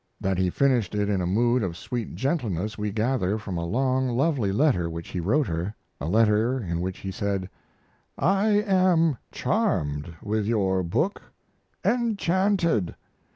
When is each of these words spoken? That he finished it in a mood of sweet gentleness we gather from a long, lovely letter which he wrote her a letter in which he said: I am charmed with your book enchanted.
That 0.19 0.39
he 0.39 0.49
finished 0.49 0.95
it 0.95 1.09
in 1.09 1.21
a 1.21 1.27
mood 1.27 1.61
of 1.61 1.77
sweet 1.77 2.15
gentleness 2.15 2.75
we 2.75 2.89
gather 2.91 3.37
from 3.37 3.55
a 3.59 3.65
long, 3.67 4.09
lovely 4.09 4.51
letter 4.51 4.89
which 4.89 5.09
he 5.09 5.19
wrote 5.19 5.45
her 5.45 5.75
a 5.99 6.07
letter 6.07 6.59
in 6.59 6.81
which 6.81 6.97
he 6.97 7.11
said: 7.11 7.47
I 8.17 8.47
am 8.63 9.19
charmed 9.31 10.15
with 10.23 10.47
your 10.47 10.81
book 10.81 11.21
enchanted. 11.85 12.95